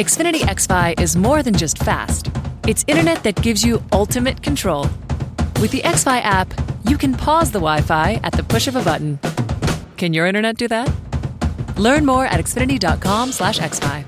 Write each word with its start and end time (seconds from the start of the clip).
Xfinity 0.00 0.40
XFi 0.40 0.98
is 0.98 1.14
more 1.14 1.42
than 1.42 1.54
just 1.54 1.76
fast. 1.76 2.30
It's 2.66 2.86
internet 2.86 3.22
that 3.22 3.36
gives 3.42 3.62
you 3.62 3.82
ultimate 3.92 4.42
control. 4.42 4.88
With 5.60 5.72
the 5.72 5.82
XFi 5.82 6.22
app, 6.22 6.54
you 6.88 6.96
can 6.96 7.12
pause 7.12 7.50
the 7.50 7.58
Wi 7.58 7.82
Fi 7.82 8.18
at 8.24 8.32
the 8.32 8.42
push 8.42 8.66
of 8.66 8.76
a 8.76 8.82
button. 8.82 9.18
Can 9.98 10.14
your 10.14 10.24
internet 10.24 10.56
do 10.56 10.68
that? 10.68 10.90
Learn 11.76 12.06
more 12.06 12.24
at 12.24 12.40
xfinity.com/slash 12.40 13.58
xfi. 13.58 14.06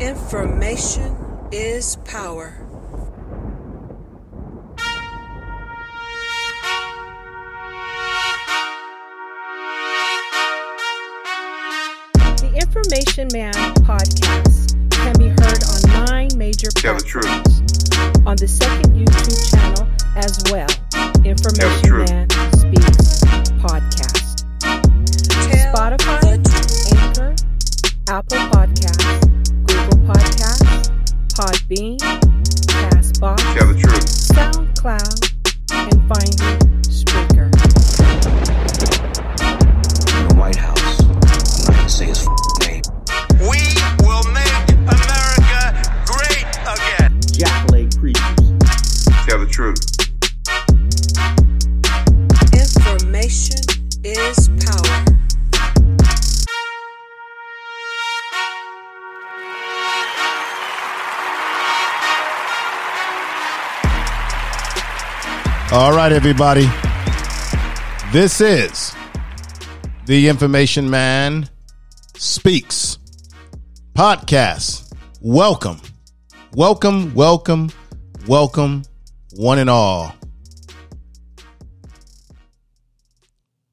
Information 0.00 1.16
is 1.50 1.96
power. 2.04 2.63
Information 12.94 13.28
Man 13.32 13.52
podcast 13.82 14.78
can 14.92 15.18
be 15.18 15.26
heard 15.26 15.64
on 15.66 16.06
nine 16.06 16.28
major 16.36 16.68
Tell 16.70 16.94
the 16.94 17.02
truth. 17.02 17.24
platforms 17.24 18.22
on 18.24 18.36
the 18.36 18.46
second 18.46 18.94
YouTube 18.94 19.34
channel 19.50 19.88
as 20.14 20.38
well. 20.46 20.70
Information. 21.26 22.06
Man 22.06 22.30
Speaks 22.54 23.18
Podcast. 23.58 24.46
Tell 24.60 25.74
Spotify. 25.74 26.38
Anchor, 26.94 27.34
Apple 28.08 28.38
Podcasts, 28.54 29.50
Google 29.66 29.98
Podcasts, 30.06 30.86
Podbean, 31.34 31.98
Castbox, 31.98 33.38
Tell 33.58 33.72
the 33.72 33.80
truth. 33.80 34.06
SoundCloud, 34.30 35.18
and 35.90 35.98
finally 36.08 36.58
Spreaker. 36.86 37.33
Everybody. 66.14 66.64
This 68.12 68.40
is 68.40 68.94
the 70.06 70.28
Information 70.28 70.88
Man 70.88 71.48
Speaks 72.16 72.98
podcast. 73.94 74.94
Welcome, 75.20 75.80
welcome, 76.52 77.12
welcome, 77.16 77.70
welcome, 78.28 78.84
one 79.32 79.58
and 79.58 79.68
all. 79.68 80.14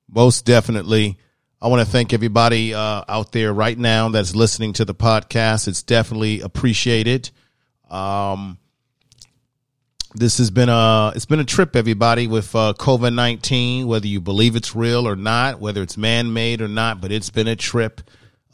Most 0.09 0.44
definitely. 0.44 1.19
I 1.62 1.67
want 1.67 1.86
to 1.86 1.92
thank 1.92 2.12
everybody 2.12 2.73
uh, 2.73 3.03
out 3.08 3.31
there 3.34 3.53
right 3.53 3.78
now 3.78 4.09
that's 4.09 4.36
listening 4.36 4.73
to 4.73 4.86
the 4.86 4.95
podcast. 4.95 5.67
It's 5.67 5.84
definitely 5.84 6.42
appreciated. 6.42 7.30
Um, 7.88 8.58
this 10.13 10.37
has 10.39 10.51
been 10.51 10.69
a 10.69 11.13
it's 11.15 11.25
been 11.25 11.39
a 11.39 11.45
trip 11.45 11.75
everybody 11.75 12.27
with 12.27 12.53
uh, 12.55 12.73
covid-19 12.77 13.85
whether 13.85 14.07
you 14.07 14.19
believe 14.19 14.55
it's 14.55 14.75
real 14.75 15.07
or 15.07 15.15
not 15.15 15.59
whether 15.59 15.81
it's 15.81 15.97
man-made 15.97 16.61
or 16.61 16.67
not 16.67 17.01
but 17.01 17.11
it's 17.11 17.29
been 17.29 17.47
a 17.47 17.55
trip. 17.55 18.01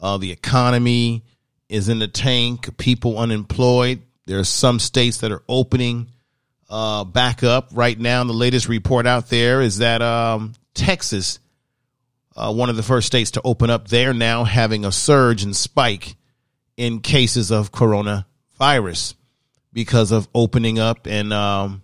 Uh, 0.00 0.16
the 0.16 0.30
economy 0.30 1.24
is 1.68 1.88
in 1.88 1.98
the 1.98 2.06
tank 2.06 2.76
people 2.78 3.18
unemployed. 3.18 4.00
There 4.26 4.38
are 4.38 4.44
some 4.44 4.78
states 4.78 5.18
that 5.18 5.32
are 5.32 5.42
opening 5.48 6.10
uh, 6.70 7.02
back 7.04 7.42
up. 7.42 7.70
Right 7.72 7.98
now 7.98 8.22
the 8.24 8.32
latest 8.32 8.68
report 8.68 9.06
out 9.06 9.28
there 9.28 9.60
is 9.60 9.78
that 9.78 10.02
um, 10.02 10.54
texas 10.74 11.40
uh, 12.36 12.52
one 12.52 12.70
of 12.70 12.76
the 12.76 12.84
first 12.84 13.08
states 13.08 13.32
to 13.32 13.42
open 13.42 13.68
up 13.68 13.88
they're 13.88 14.14
now 14.14 14.44
having 14.44 14.84
a 14.84 14.92
surge 14.92 15.42
and 15.42 15.56
spike 15.56 16.14
in 16.76 17.00
cases 17.00 17.50
of 17.50 17.72
coronavirus 17.72 19.14
because 19.78 20.10
of 20.10 20.26
opening 20.34 20.80
up 20.80 21.06
and 21.06 21.32
um 21.32 21.82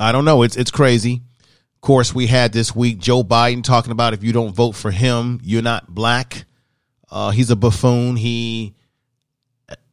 I 0.00 0.12
don't 0.12 0.24
know, 0.24 0.44
it's 0.44 0.56
it's 0.56 0.70
crazy. 0.70 1.20
Of 1.74 1.80
course, 1.82 2.14
we 2.14 2.26
had 2.26 2.54
this 2.54 2.74
week 2.74 3.00
Joe 3.00 3.22
Biden 3.22 3.62
talking 3.62 3.92
about 3.92 4.14
if 4.14 4.24
you 4.24 4.32
don't 4.32 4.54
vote 4.54 4.72
for 4.72 4.90
him, 4.90 5.40
you're 5.42 5.60
not 5.60 5.94
black. 5.94 6.46
Uh 7.10 7.32
he's 7.32 7.50
a 7.50 7.56
buffoon. 7.56 8.16
He 8.16 8.74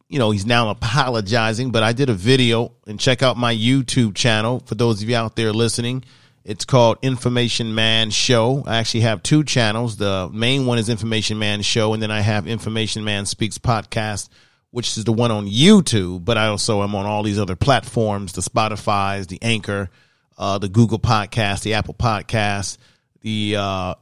you 0.08 0.18
know, 0.18 0.30
he's 0.30 0.46
now 0.46 0.70
apologizing, 0.70 1.72
but 1.72 1.82
I 1.82 1.92
did 1.92 2.08
a 2.08 2.14
video 2.14 2.72
and 2.86 2.98
check 2.98 3.22
out 3.22 3.36
my 3.36 3.54
YouTube 3.54 4.14
channel 4.14 4.62
for 4.64 4.76
those 4.76 5.02
of 5.02 5.10
you 5.10 5.16
out 5.16 5.36
there 5.36 5.52
listening. 5.52 6.04
It's 6.42 6.64
called 6.64 6.96
Information 7.02 7.74
Man 7.74 8.08
Show. 8.08 8.64
I 8.66 8.78
actually 8.78 9.00
have 9.00 9.22
two 9.22 9.44
channels. 9.44 9.98
The 9.98 10.30
main 10.32 10.64
one 10.64 10.78
is 10.78 10.88
Information 10.88 11.38
Man 11.38 11.60
Show, 11.60 11.92
and 11.92 12.02
then 12.02 12.10
I 12.10 12.20
have 12.20 12.46
Information 12.46 13.04
Man 13.04 13.26
Speaks 13.26 13.58
Podcast, 13.58 14.30
which 14.76 14.98
is 14.98 15.04
the 15.04 15.12
one 15.12 15.30
on 15.30 15.46
YouTube. 15.46 16.22
But 16.22 16.36
I 16.36 16.48
also 16.48 16.82
am 16.82 16.94
on 16.94 17.06
all 17.06 17.22
these 17.22 17.38
other 17.38 17.56
platforms: 17.56 18.34
the 18.34 18.42
Spotify's, 18.42 19.26
the 19.26 19.38
Anchor, 19.40 19.88
uh, 20.36 20.58
the 20.58 20.68
Google 20.68 20.98
Podcast, 20.98 21.62
the 21.62 21.72
Apple 21.72 21.94
Podcast, 21.94 22.76
the 23.22 23.56
uh, 23.56 23.94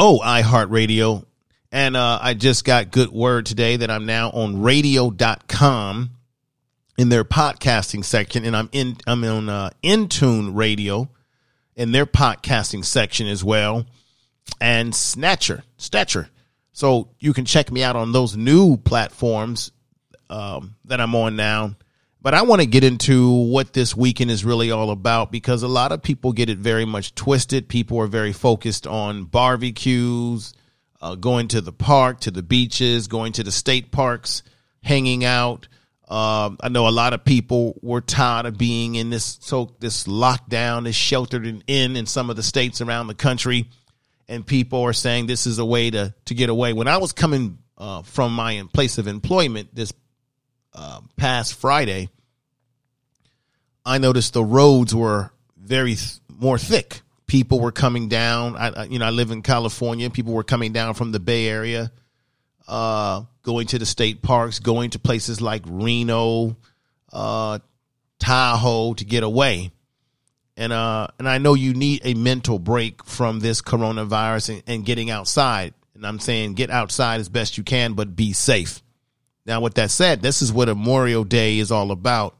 oh 0.00 0.18
iHeartRadio, 0.24 1.24
and 1.70 1.96
uh, 1.96 2.18
I 2.20 2.34
just 2.34 2.64
got 2.64 2.90
good 2.90 3.12
word 3.12 3.46
today 3.46 3.76
that 3.76 3.88
I'm 3.88 4.04
now 4.04 4.30
on 4.30 4.62
Radio.com 4.62 6.10
in 6.98 7.08
their 7.08 7.22
podcasting 7.22 8.04
section, 8.04 8.44
and 8.44 8.56
I'm 8.56 8.68
in 8.72 8.96
I'm 9.06 9.22
on 9.22 9.48
uh, 9.48 9.70
Intune 9.84 10.56
Radio 10.56 11.08
in 11.76 11.92
their 11.92 12.04
podcasting 12.04 12.84
section 12.84 13.28
as 13.28 13.44
well, 13.44 13.86
and 14.60 14.92
Stitcher 14.92 15.62
Stitcher. 15.76 16.30
So 16.72 17.10
you 17.18 17.32
can 17.32 17.44
check 17.44 17.70
me 17.70 17.82
out 17.82 17.96
on 17.96 18.12
those 18.12 18.36
new 18.36 18.76
platforms 18.76 19.72
um, 20.28 20.76
that 20.84 21.00
I'm 21.00 21.14
on 21.14 21.36
now. 21.36 21.76
But 22.22 22.34
I 22.34 22.42
want 22.42 22.60
to 22.60 22.66
get 22.66 22.84
into 22.84 23.30
what 23.30 23.72
this 23.72 23.96
weekend 23.96 24.30
is 24.30 24.44
really 24.44 24.70
all 24.70 24.90
about 24.90 25.32
because 25.32 25.62
a 25.62 25.68
lot 25.68 25.90
of 25.90 26.02
people 26.02 26.32
get 26.32 26.50
it 26.50 26.58
very 26.58 26.84
much 26.84 27.14
twisted. 27.14 27.66
People 27.66 27.98
are 27.98 28.06
very 28.06 28.32
focused 28.34 28.86
on 28.86 29.24
barbecues, 29.24 30.52
uh, 31.00 31.14
going 31.14 31.48
to 31.48 31.62
the 31.62 31.72
park, 31.72 32.20
to 32.20 32.30
the 32.30 32.42
beaches, 32.42 33.08
going 33.08 33.32
to 33.32 33.42
the 33.42 33.50
state 33.50 33.90
parks, 33.90 34.42
hanging 34.82 35.24
out. 35.24 35.66
Um, 36.08 36.58
I 36.60 36.68
know 36.68 36.88
a 36.88 36.90
lot 36.90 37.14
of 37.14 37.24
people 37.24 37.78
were 37.82 38.00
tired 38.00 38.44
of 38.44 38.58
being 38.58 38.96
in 38.96 39.10
this 39.10 39.38
so 39.40 39.76
this 39.78 40.04
lockdown, 40.04 40.84
this 40.84 40.96
sheltered 40.96 41.46
in, 41.46 41.62
in 41.68 41.96
in 41.96 42.04
some 42.04 42.28
of 42.28 42.36
the 42.36 42.42
states 42.42 42.80
around 42.80 43.06
the 43.06 43.14
country, 43.14 43.70
and 44.30 44.46
people 44.46 44.82
are 44.82 44.92
saying 44.92 45.26
this 45.26 45.46
is 45.46 45.58
a 45.58 45.64
way 45.64 45.90
to 45.90 46.14
to 46.26 46.34
get 46.34 46.48
away. 46.48 46.72
When 46.72 46.88
I 46.88 46.96
was 46.98 47.12
coming 47.12 47.58
uh, 47.76 48.02
from 48.02 48.32
my 48.32 48.62
place 48.72 48.96
of 48.96 49.08
employment 49.08 49.74
this 49.74 49.92
uh, 50.72 51.00
past 51.16 51.54
Friday, 51.54 52.08
I 53.84 53.98
noticed 53.98 54.32
the 54.32 54.44
roads 54.44 54.94
were 54.94 55.32
very 55.58 55.96
th- 55.96 56.20
more 56.28 56.58
thick. 56.58 57.02
People 57.26 57.60
were 57.60 57.72
coming 57.72 58.08
down. 58.08 58.56
I, 58.56 58.84
you 58.84 58.98
know, 58.98 59.06
I 59.06 59.10
live 59.10 59.30
in 59.30 59.42
California. 59.42 60.10
People 60.10 60.32
were 60.32 60.44
coming 60.44 60.72
down 60.72 60.94
from 60.94 61.12
the 61.12 61.20
Bay 61.20 61.46
Area, 61.48 61.92
uh, 62.66 63.22
going 63.42 63.66
to 63.68 63.78
the 63.78 63.86
state 63.86 64.22
parks, 64.22 64.58
going 64.58 64.90
to 64.90 64.98
places 64.98 65.40
like 65.40 65.62
Reno, 65.66 66.56
uh, 67.12 67.58
Tahoe 68.18 68.94
to 68.94 69.04
get 69.04 69.22
away. 69.22 69.70
And 70.60 70.74
uh, 70.74 71.06
and 71.18 71.26
I 71.26 71.38
know 71.38 71.54
you 71.54 71.72
need 71.72 72.02
a 72.04 72.12
mental 72.12 72.58
break 72.58 73.02
from 73.06 73.40
this 73.40 73.62
coronavirus 73.62 74.50
and, 74.50 74.62
and 74.66 74.84
getting 74.84 75.08
outside. 75.08 75.72
And 75.94 76.06
I'm 76.06 76.20
saying 76.20 76.52
get 76.52 76.68
outside 76.70 77.18
as 77.18 77.30
best 77.30 77.56
you 77.56 77.64
can, 77.64 77.94
but 77.94 78.14
be 78.14 78.34
safe. 78.34 78.82
Now, 79.46 79.62
with 79.62 79.74
that 79.74 79.90
said, 79.90 80.20
this 80.20 80.42
is 80.42 80.52
what 80.52 80.68
Memorial 80.68 81.24
Day 81.24 81.58
is 81.58 81.72
all 81.72 81.90
about. 81.90 82.36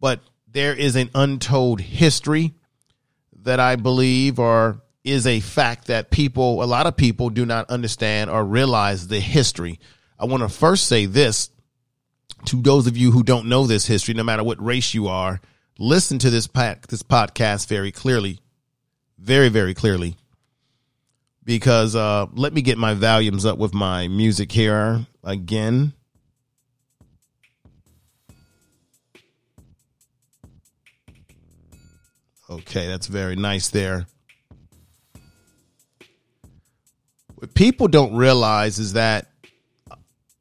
But 0.00 0.20
there 0.46 0.74
is 0.74 0.96
an 0.96 1.08
untold 1.14 1.80
history 1.80 2.52
that 3.44 3.58
I 3.58 3.76
believe 3.76 4.38
or 4.38 4.82
is 5.02 5.26
a 5.26 5.40
fact 5.40 5.86
that 5.86 6.10
people, 6.10 6.62
a 6.62 6.66
lot 6.66 6.86
of 6.86 6.94
people 6.94 7.30
do 7.30 7.46
not 7.46 7.70
understand 7.70 8.28
or 8.28 8.44
realize 8.44 9.08
the 9.08 9.18
history. 9.18 9.80
I 10.18 10.26
want 10.26 10.42
to 10.42 10.50
first 10.50 10.88
say 10.88 11.06
this 11.06 11.48
to 12.46 12.60
those 12.60 12.86
of 12.86 12.98
you 12.98 13.12
who 13.12 13.22
don't 13.22 13.46
know 13.46 13.66
this 13.66 13.86
history, 13.86 14.12
no 14.12 14.24
matter 14.24 14.44
what 14.44 14.62
race 14.62 14.92
you 14.92 15.08
are, 15.08 15.40
listen 15.78 16.18
to 16.18 16.30
this 16.30 16.46
pod, 16.46 16.78
this 16.88 17.02
podcast 17.02 17.68
very 17.68 17.92
clearly, 17.92 18.40
very 19.18 19.48
very 19.48 19.74
clearly, 19.74 20.16
because 21.44 21.94
uh, 21.94 22.26
let 22.32 22.52
me 22.52 22.62
get 22.62 22.78
my 22.78 22.94
volumes 22.94 23.44
up 23.46 23.58
with 23.58 23.74
my 23.74 24.08
music 24.08 24.52
here 24.52 25.06
again. 25.24 25.92
Okay, 32.48 32.86
that's 32.86 33.08
very 33.08 33.34
nice 33.34 33.70
there. 33.70 34.06
what 37.36 37.54
people 37.54 37.86
don't 37.86 38.14
realize 38.14 38.78
is 38.78 38.94
that 38.94 39.30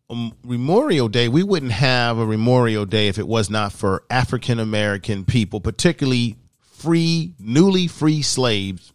Um, 0.07 0.33
Memorial 0.43 1.07
Day, 1.07 1.29
we 1.29 1.41
wouldn't 1.41 1.71
have 1.71 2.19
a 2.19 2.25
Memorial 2.25 2.85
Day 2.85 3.07
if 3.07 3.17
it 3.17 3.27
was 3.27 3.49
not 3.49 3.73
for 3.73 4.03
African 4.09 4.59
American 4.59 5.25
people, 5.25 5.59
particularly 5.59 6.37
free, 6.73 7.33
newly 7.39 7.87
free 7.87 8.21
slaves, 8.21 8.93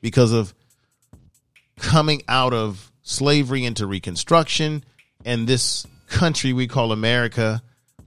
because 0.00 0.32
of 0.32 0.52
coming 1.78 2.22
out 2.26 2.52
of 2.52 2.90
slavery 3.02 3.64
into 3.64 3.86
Reconstruction, 3.86 4.84
and 5.24 5.46
this 5.46 5.86
country 6.08 6.52
we 6.52 6.66
call 6.66 6.90
America 6.90 7.62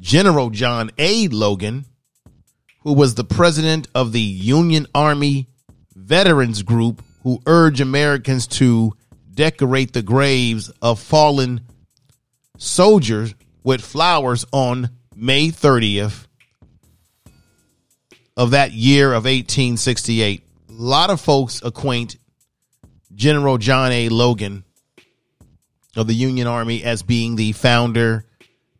General 0.00 0.48
John 0.50 0.90
A. 0.98 1.28
Logan, 1.28 1.84
who 2.80 2.94
was 2.94 3.14
the 3.14 3.24
president 3.24 3.88
of 3.94 4.12
the 4.12 4.20
Union 4.20 4.86
Army 4.94 5.48
veterans 5.94 6.62
group 6.62 7.02
who 7.22 7.40
urge 7.46 7.80
Americans 7.80 8.46
to 8.46 8.92
decorate 9.32 9.92
the 9.92 10.02
graves 10.02 10.70
of 10.82 11.00
fallen 11.00 11.60
soldiers 12.58 13.34
with 13.62 13.80
flowers 13.80 14.44
on 14.52 14.90
May 15.14 15.48
30th 15.48 16.26
of 18.36 18.52
that 18.52 18.72
year 18.72 19.08
of 19.08 19.24
1868. 19.24 20.42
A 20.68 20.72
lot 20.72 21.10
of 21.10 21.20
folks 21.20 21.60
acquaint 21.62 22.16
General 23.14 23.58
John 23.58 23.92
A. 23.92 24.08
Logan 24.08 24.64
of 25.96 26.06
the 26.06 26.14
Union 26.14 26.46
Army 26.46 26.82
as 26.82 27.02
being 27.02 27.36
the 27.36 27.52
founder, 27.52 28.24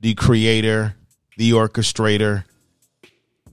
the 0.00 0.14
creator, 0.14 0.94
the 1.36 1.50
orchestrator, 1.50 2.44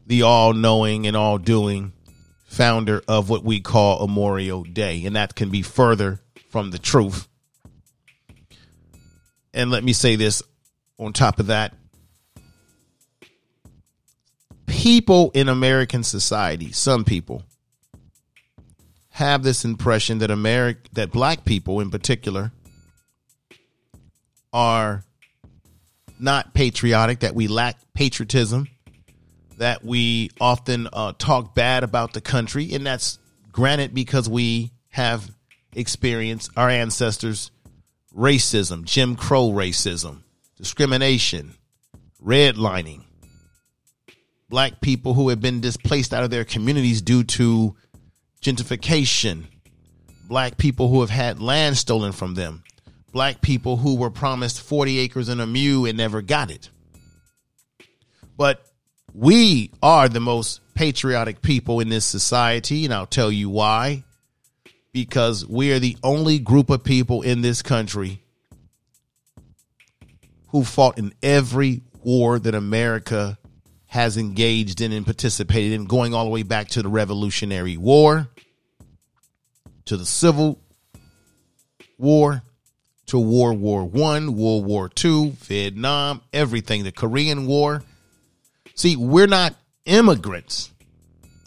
the 0.05 0.21
all 0.21 0.53
knowing 0.53 1.07
and 1.07 1.17
all 1.17 1.37
doing 1.37 1.91
founder 2.47 3.03
of 3.07 3.29
what 3.29 3.43
we 3.43 3.59
call 3.59 4.05
Memorial 4.07 4.63
Day, 4.63 5.05
and 5.05 5.15
that 5.15 5.35
can 5.35 5.49
be 5.49 5.61
further 5.61 6.19
from 6.49 6.71
the 6.71 6.79
truth. 6.79 7.27
And 9.53 9.69
let 9.69 9.83
me 9.83 9.93
say 9.93 10.15
this 10.15 10.41
on 10.97 11.13
top 11.13 11.39
of 11.39 11.47
that 11.47 11.73
people 14.67 15.31
in 15.33 15.49
American 15.49 16.03
society, 16.03 16.71
some 16.71 17.03
people, 17.03 17.43
have 19.09 19.41
this 19.41 19.65
impression 19.65 20.19
that 20.19 20.29
America, 20.29 20.79
that 20.93 21.11
black 21.11 21.43
people 21.43 21.79
in 21.79 21.89
particular, 21.89 22.51
are 24.53 25.03
not 26.19 26.53
patriotic, 26.53 27.19
that 27.19 27.33
we 27.33 27.47
lack 27.47 27.77
patriotism, 27.93 28.67
that 29.57 29.83
we 29.83 30.29
often 30.39 30.87
uh, 30.93 31.13
talk 31.17 31.53
bad 31.53 31.83
about 31.83 32.13
the 32.13 32.21
country, 32.21 32.73
and 32.73 32.85
that's 32.85 33.19
granted 33.51 33.93
because 33.93 34.29
we 34.29 34.71
have 34.89 35.31
experienced 35.73 36.51
our 36.55 36.69
ancestors' 36.69 37.51
racism, 38.15 38.83
Jim 38.83 39.15
Crow 39.15 39.49
racism, 39.49 40.21
discrimination, 40.57 41.55
redlining, 42.23 43.03
black 44.49 44.79
people 44.81 45.13
who 45.13 45.29
have 45.29 45.41
been 45.41 45.59
displaced 45.59 46.13
out 46.13 46.23
of 46.23 46.29
their 46.29 46.45
communities 46.45 47.01
due 47.01 47.23
to 47.23 47.75
gentrification, 48.41 49.45
black 50.27 50.57
people 50.57 50.89
who 50.89 51.01
have 51.01 51.09
had 51.09 51.41
land 51.41 51.77
stolen 51.77 52.11
from 52.11 52.35
them, 52.35 52.63
black 53.11 53.41
people 53.41 53.77
who 53.77 53.95
were 53.95 54.11
promised 54.11 54.61
40 54.61 54.99
acres 54.99 55.29
and 55.29 55.41
a 55.41 55.47
mule 55.47 55.85
and 55.85 55.97
never 55.97 56.21
got 56.21 56.51
it. 56.51 56.69
But 58.37 58.63
we 59.17 59.71
are 59.81 60.07
the 60.07 60.19
most 60.19 60.61
patriotic 60.75 61.41
people 61.41 61.79
in 61.79 61.89
this 61.89 62.05
society, 62.05 62.85
and 62.85 62.93
I'll 62.93 63.07
tell 63.07 63.31
you 63.31 63.49
why. 63.49 64.03
Because 64.93 65.45
we 65.45 65.71
are 65.71 65.79
the 65.79 65.97
only 66.03 66.37
group 66.37 66.69
of 66.69 66.83
people 66.83 67.23
in 67.23 67.41
this 67.41 67.63
country 67.63 68.21
who 70.49 70.63
fought 70.63 70.99
in 70.99 71.13
every 71.23 71.81
war 72.03 72.37
that 72.37 72.53
America 72.53 73.39
has 73.87 74.17
engaged 74.17 74.81
in 74.81 74.91
and 74.91 75.05
participated 75.05 75.71
in, 75.71 75.85
going 75.85 76.13
all 76.13 76.25
the 76.25 76.31
way 76.31 76.43
back 76.43 76.67
to 76.69 76.83
the 76.83 76.89
Revolutionary 76.89 77.75
War, 77.75 78.27
to 79.85 79.97
the 79.97 80.05
Civil 80.05 80.59
War, 81.97 82.43
to 83.07 83.17
World 83.17 83.59
War 83.59 83.83
One, 83.83 84.35
World 84.35 84.65
War 84.65 84.89
Two, 84.89 85.31
Vietnam, 85.41 86.21
everything, 86.31 86.83
the 86.83 86.91
Korean 86.91 87.47
War 87.47 87.83
See, 88.77 88.95
we're 88.95 89.25
not 89.25 89.55
immigrants. 89.85 90.71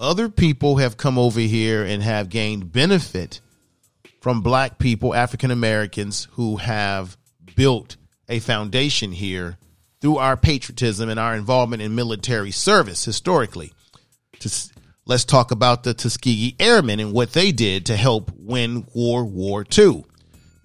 Other 0.01 0.29
people 0.29 0.79
have 0.79 0.97
come 0.97 1.17
over 1.17 1.39
here 1.39 1.85
and 1.85 2.03
have 2.03 2.29
gained 2.29 2.73
benefit 2.73 3.41
from 4.21 4.41
black 4.41 4.79
people, 4.79 5.15
African 5.15 5.53
Americans, 5.53 6.27
who 6.33 6.57
have 6.57 7.17
built 7.55 7.97
a 8.29 8.41
foundation 8.41 9.13
here 9.13 9.59
through 10.01 10.17
our 10.17 10.37
patriotism 10.37 11.09
and 11.09 11.21
our 11.21 11.37
involvement 11.37 11.83
in 11.83 11.95
military 11.95 12.51
service 12.51 13.05
historically. 13.05 13.73
Let's 15.07 15.25
talk 15.25 15.53
about 15.53 15.85
the 15.85 15.95
Tuskegee 15.95 16.57
Airmen 16.59 16.99
and 16.99 17.13
what 17.13 17.33
they 17.33 17.53
did 17.53 17.87
to 17.87 17.97
help 17.97 18.33
win 18.37 18.87
World 18.93 19.33
War 19.33 19.65
II. 19.79 20.05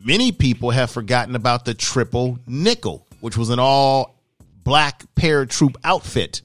Many 0.04 0.32
people 0.32 0.72
have 0.72 0.90
forgotten 0.90 1.36
about 1.36 1.66
the 1.66 1.76
Triple 1.76 2.40
Nickel, 2.48 3.06
which 3.22 3.38
was 3.38 3.52
an 3.52 3.60
all 3.60 4.16
black 4.64 5.04
paratroop 5.16 5.76
outfit 5.84 6.42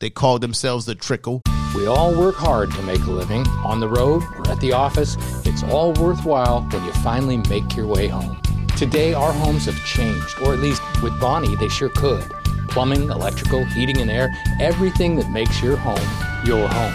they 0.00 0.10
called 0.10 0.40
themselves 0.40 0.86
the 0.86 0.94
Trickle. 0.94 1.42
We 1.74 1.86
all 1.86 2.18
work 2.18 2.34
hard 2.34 2.72
to 2.72 2.82
make 2.82 3.02
a 3.02 3.10
living. 3.10 3.46
On 3.64 3.78
the 3.78 3.88
road 3.88 4.22
or 4.36 4.50
at 4.50 4.58
the 4.60 4.72
office, 4.72 5.16
it's 5.46 5.62
all 5.62 5.92
worthwhile 5.92 6.62
when 6.62 6.84
you 6.84 6.92
finally 6.94 7.36
make 7.48 7.76
your 7.76 7.86
way 7.86 8.08
home. 8.08 8.40
Today, 8.76 9.12
our 9.12 9.32
homes 9.32 9.66
have 9.66 9.84
changed, 9.84 10.40
or 10.42 10.54
at 10.54 10.58
least 10.58 10.82
with 11.02 11.18
Bonney, 11.20 11.54
they 11.56 11.68
sure 11.68 11.90
could. 11.90 12.24
Plumbing, 12.68 13.10
electrical, 13.10 13.64
heating 13.64 14.00
and 14.00 14.10
air, 14.10 14.30
everything 14.58 15.16
that 15.16 15.30
makes 15.30 15.62
your 15.62 15.76
home 15.76 15.98
your 16.46 16.66
home. 16.68 16.94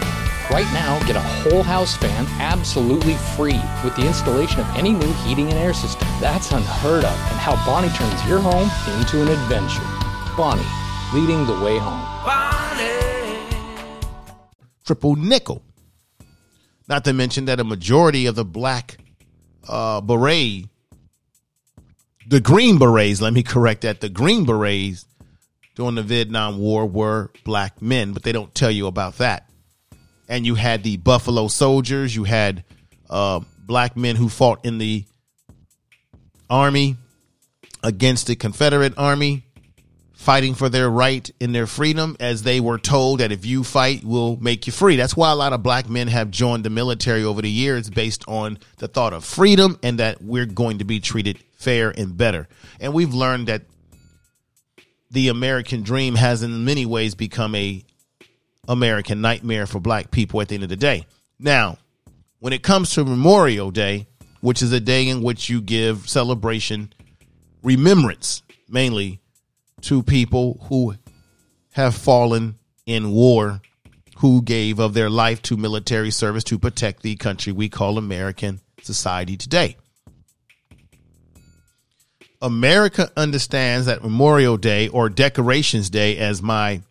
Right 0.50 0.66
now, 0.72 0.98
get 1.06 1.16
a 1.16 1.20
whole 1.20 1.62
house 1.62 1.96
fan 1.96 2.26
absolutely 2.40 3.14
free 3.36 3.60
with 3.84 3.94
the 3.96 4.06
installation 4.06 4.60
of 4.60 4.76
any 4.76 4.92
new 4.92 5.12
heating 5.24 5.48
and 5.48 5.58
air 5.58 5.74
system. 5.74 6.06
That's 6.20 6.50
unheard 6.50 7.04
of, 7.04 7.10
and 7.10 7.38
how 7.38 7.54
Bonney 7.64 7.88
turns 7.90 8.28
your 8.28 8.40
home 8.40 8.70
into 8.98 9.22
an 9.22 9.28
adventure. 9.28 9.86
Bonney, 10.36 10.66
leading 11.14 11.46
the 11.46 11.60
way 11.64 11.78
home. 11.78 12.02
Triple 14.84 15.16
nickel. 15.16 15.62
Not 16.88 17.04
to 17.04 17.12
mention 17.12 17.46
that 17.46 17.58
a 17.58 17.64
majority 17.64 18.26
of 18.26 18.36
the 18.36 18.44
black 18.44 18.98
uh, 19.68 20.00
beret, 20.00 20.66
the 22.28 22.40
green 22.40 22.78
berets, 22.78 23.20
let 23.20 23.32
me 23.32 23.42
correct 23.42 23.82
that, 23.82 24.00
the 24.00 24.08
green 24.08 24.44
berets 24.44 25.04
during 25.74 25.96
the 25.96 26.02
Vietnam 26.02 26.58
War 26.58 26.86
were 26.86 27.30
black 27.44 27.82
men, 27.82 28.12
but 28.12 28.22
they 28.22 28.32
don't 28.32 28.54
tell 28.54 28.70
you 28.70 28.86
about 28.86 29.18
that. 29.18 29.48
And 30.28 30.46
you 30.46 30.54
had 30.54 30.82
the 30.82 30.96
Buffalo 30.96 31.48
Soldiers, 31.48 32.14
you 32.14 32.24
had 32.24 32.64
uh, 33.10 33.40
black 33.58 33.96
men 33.96 34.16
who 34.16 34.28
fought 34.28 34.64
in 34.64 34.78
the 34.78 35.04
army 36.48 36.96
against 37.82 38.28
the 38.28 38.36
Confederate 38.36 38.94
army 38.96 39.44
fighting 40.26 40.54
for 40.54 40.68
their 40.68 40.90
right 40.90 41.30
and 41.40 41.54
their 41.54 41.68
freedom 41.68 42.16
as 42.18 42.42
they 42.42 42.58
were 42.58 42.78
told 42.78 43.20
that 43.20 43.30
if 43.30 43.46
you 43.46 43.62
fight, 43.62 44.02
we'll 44.02 44.36
make 44.38 44.66
you 44.66 44.72
free. 44.72 44.96
That's 44.96 45.16
why 45.16 45.30
a 45.30 45.36
lot 45.36 45.52
of 45.52 45.62
black 45.62 45.88
men 45.88 46.08
have 46.08 46.32
joined 46.32 46.64
the 46.64 46.70
military 46.70 47.22
over 47.22 47.40
the 47.40 47.48
years 47.48 47.88
based 47.88 48.24
on 48.26 48.58
the 48.78 48.88
thought 48.88 49.12
of 49.12 49.24
freedom 49.24 49.78
and 49.84 50.00
that 50.00 50.20
we're 50.20 50.46
going 50.46 50.78
to 50.78 50.84
be 50.84 50.98
treated 50.98 51.38
fair 51.52 51.90
and 51.96 52.16
better. 52.16 52.48
And 52.80 52.92
we've 52.92 53.14
learned 53.14 53.46
that 53.46 53.66
the 55.12 55.28
American 55.28 55.84
dream 55.84 56.16
has 56.16 56.42
in 56.42 56.64
many 56.64 56.86
ways 56.86 57.14
become 57.14 57.54
a 57.54 57.84
American 58.66 59.20
nightmare 59.20 59.68
for 59.68 59.78
black 59.78 60.10
people 60.10 60.40
at 60.40 60.48
the 60.48 60.56
end 60.56 60.64
of 60.64 60.70
the 60.70 60.74
day. 60.74 61.06
Now, 61.38 61.78
when 62.40 62.52
it 62.52 62.64
comes 62.64 62.90
to 62.94 63.04
Memorial 63.04 63.70
Day, 63.70 64.08
which 64.40 64.60
is 64.60 64.72
a 64.72 64.80
day 64.80 65.08
in 65.08 65.22
which 65.22 65.48
you 65.48 65.60
give 65.60 66.08
celebration, 66.08 66.92
remembrance 67.62 68.42
mainly 68.68 69.20
to 69.86 70.02
people 70.02 70.58
who 70.68 70.94
have 71.72 71.94
fallen 71.94 72.56
in 72.86 73.12
war, 73.12 73.60
who 74.18 74.42
gave 74.42 74.78
of 74.80 74.94
their 74.94 75.08
life 75.08 75.42
to 75.42 75.56
military 75.56 76.10
service 76.10 76.42
to 76.44 76.58
protect 76.58 77.02
the 77.02 77.14
country 77.16 77.52
we 77.52 77.68
call 77.68 77.96
American 77.96 78.60
society 78.82 79.36
today. 79.36 79.76
America 82.42 83.10
understands 83.16 83.86
that 83.86 84.02
Memorial 84.02 84.56
Day 84.56 84.88
or 84.88 85.08
Decorations 85.08 85.88
Day, 85.88 86.18
as 86.18 86.42
my 86.42 86.82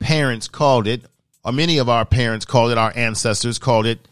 parents 0.00 0.48
called 0.48 0.88
it, 0.88 1.04
or 1.44 1.52
many 1.52 1.78
of 1.78 1.88
our 1.88 2.04
parents 2.04 2.44
called 2.44 2.72
it, 2.72 2.78
our 2.78 2.92
ancestors 2.96 3.58
called 3.60 3.86
it, 3.86 4.08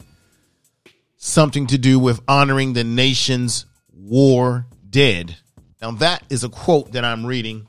something 1.16 1.66
to 1.66 1.78
do 1.78 1.98
with 1.98 2.20
honoring 2.28 2.72
the 2.72 2.84
nation's 2.84 3.66
war 3.92 4.66
dead. 4.88 5.36
Now, 5.80 5.90
that 5.92 6.22
is 6.30 6.44
a 6.44 6.48
quote 6.48 6.92
that 6.92 7.04
I'm 7.04 7.26
reading. 7.26 7.66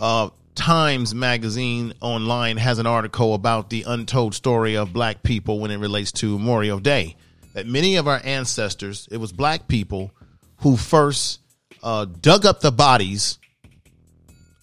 Uh, 0.00 0.30
Times 0.54 1.14
Magazine 1.14 1.92
online 2.00 2.56
has 2.56 2.78
an 2.78 2.86
article 2.86 3.34
about 3.34 3.68
the 3.68 3.84
untold 3.86 4.34
story 4.34 4.76
of 4.76 4.94
black 4.94 5.22
people 5.22 5.60
when 5.60 5.70
it 5.70 5.78
relates 5.78 6.10
to 6.12 6.38
Memorial 6.38 6.78
Day. 6.78 7.16
That 7.52 7.66
many 7.66 7.96
of 7.96 8.08
our 8.08 8.20
ancestors, 8.24 9.08
it 9.10 9.18
was 9.18 9.30
black 9.30 9.68
people 9.68 10.10
who 10.58 10.76
first 10.76 11.40
uh, 11.82 12.06
dug 12.06 12.46
up 12.46 12.60
the 12.60 12.72
bodies 12.72 13.38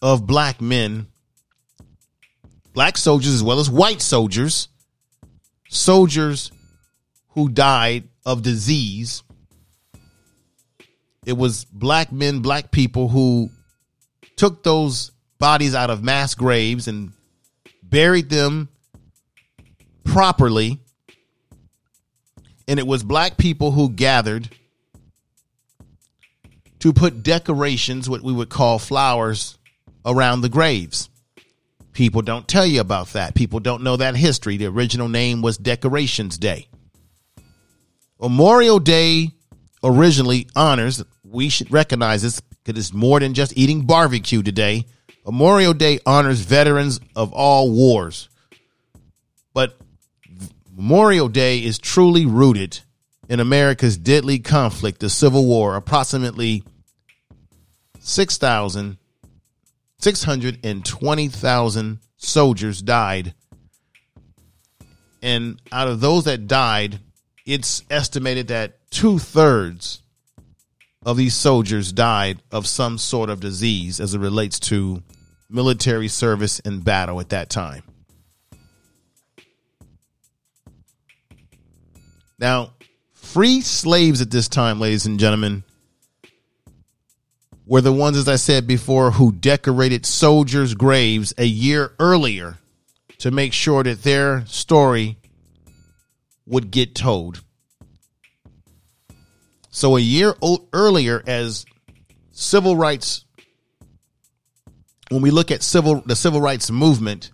of 0.01 0.25
black 0.25 0.59
men, 0.59 1.07
black 2.73 2.97
soldiers 2.97 3.33
as 3.33 3.43
well 3.43 3.59
as 3.59 3.69
white 3.69 4.01
soldiers, 4.01 4.69
soldiers 5.69 6.51
who 7.29 7.49
died 7.49 8.05
of 8.25 8.41
disease. 8.41 9.23
It 11.25 11.33
was 11.33 11.65
black 11.65 12.11
men, 12.11 12.39
black 12.39 12.71
people 12.71 13.09
who 13.09 13.49
took 14.35 14.63
those 14.63 15.11
bodies 15.39 15.75
out 15.75 15.89
of 15.89 16.03
mass 16.03 16.35
graves 16.35 16.87
and 16.87 17.11
buried 17.83 18.29
them 18.29 18.69
properly. 20.03 20.79
And 22.67 22.79
it 22.79 22.87
was 22.87 23.03
black 23.03 23.37
people 23.37 23.71
who 23.71 23.89
gathered 23.89 24.49
to 26.79 26.93
put 26.93 27.23
decorations, 27.23 28.09
what 28.09 28.21
we 28.21 28.33
would 28.33 28.49
call 28.49 28.79
flowers, 28.79 29.57
around 30.05 30.41
the 30.41 30.49
graves. 30.49 31.09
People 31.93 32.21
don't 32.21 32.47
tell 32.47 32.65
you 32.65 32.79
about 32.79 33.13
that. 33.13 33.33
People 33.33 33.59
don't 33.59 33.83
know 33.83 33.97
that 33.97 34.15
history. 34.15 34.57
The 34.57 34.67
original 34.67 35.09
name 35.09 35.41
was 35.41 35.57
Decorations 35.57 36.37
Day. 36.37 36.67
Memorial 38.21 38.79
Day 38.79 39.31
originally 39.83 40.47
honors, 40.55 41.03
we 41.23 41.49
should 41.49 41.71
recognize 41.71 42.21
this 42.21 42.39
because 42.39 42.79
it's 42.79 42.93
more 42.93 43.19
than 43.19 43.33
just 43.33 43.57
eating 43.57 43.85
barbecue 43.85 44.43
today. 44.43 44.85
Memorial 45.27 45.73
Day 45.73 45.99
honors 46.05 46.39
veterans 46.39 47.01
of 47.13 47.33
all 47.33 47.69
wars. 47.69 48.29
But 49.53 49.77
Memorial 50.73 51.27
Day 51.27 51.61
is 51.61 51.77
truly 51.77 52.25
rooted 52.25 52.79
in 53.27 53.41
America's 53.41 53.97
deadly 53.97 54.39
conflict, 54.39 55.01
the 55.01 55.09
Civil 55.09 55.45
War. 55.45 55.75
Approximately 55.75 56.63
6,000, 57.99 58.97
620,000 59.99 61.99
soldiers 62.15 62.81
died. 62.81 63.33
And 65.21 65.61
out 65.73 65.89
of 65.89 65.99
those 65.99 66.23
that 66.23 66.47
died, 66.47 67.01
it's 67.45 67.83
estimated 67.89 68.47
that 68.47 68.89
two 68.91 69.19
thirds 69.19 70.01
of 71.05 71.17
these 71.17 71.35
soldiers 71.35 71.91
died 71.91 72.41
of 72.49 72.65
some 72.65 72.97
sort 72.97 73.29
of 73.29 73.41
disease 73.41 73.99
as 73.99 74.13
it 74.13 74.19
relates 74.19 74.57
to 74.59 75.03
military 75.49 76.07
service 76.07 76.59
and 76.59 76.83
battle 76.83 77.19
at 77.19 77.29
that 77.29 77.49
time. 77.49 77.83
Now, 82.39 82.73
free 83.13 83.61
slaves 83.61 84.21
at 84.21 84.29
this 84.29 84.47
time, 84.47 84.79
ladies 84.79 85.05
and 85.05 85.19
gentlemen, 85.19 85.63
were 87.65 87.81
the 87.81 87.91
ones, 87.91 88.15
as 88.17 88.27
I 88.27 88.35
said 88.37 88.67
before, 88.67 89.11
who 89.11 89.31
decorated 89.31 90.05
soldiers' 90.05 90.73
graves 90.73 91.33
a 91.37 91.45
year 91.45 91.93
earlier 91.99 92.57
to 93.19 93.31
make 93.31 93.53
sure 93.53 93.83
that 93.83 94.03
their 94.03 94.45
story 94.45 95.17
would 96.45 96.71
get 96.71 96.95
told. 96.95 97.41
So 99.69 99.97
a 99.97 99.99
year 99.99 100.33
earlier, 100.71 101.21
as 101.27 101.65
civil 102.31 102.75
rights, 102.75 103.25
when 105.09 105.21
we 105.21 105.31
look 105.31 105.51
at 105.51 105.63
civil 105.63 106.01
the 106.05 106.15
civil 106.15 106.41
rights 106.41 106.69
movement, 106.71 107.31